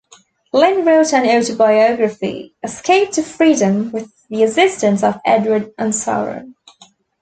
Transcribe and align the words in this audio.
Lynn 0.51 0.83
wrote 0.83 1.13
an 1.13 1.29
autobiography, 1.29 2.55
"Escape 2.63 3.11
to 3.11 3.21
Freedom", 3.21 3.91
with 3.91 4.11
the 4.31 4.41
assistance 4.41 5.03
of 5.03 5.19
Edward 5.23 5.71
Ansara. 5.77 6.43